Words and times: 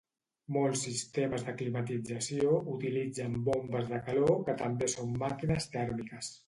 Molts 0.53 0.79
sistemes 0.85 1.45
de 1.49 1.53
climatització 1.59 2.57
utilitzen 2.77 3.39
bombes 3.51 3.89
de 3.95 4.03
calor 4.09 4.37
que 4.51 4.61
també 4.67 4.93
són 4.99 5.19
màquines 5.27 5.75
tèrmiques. 5.79 6.39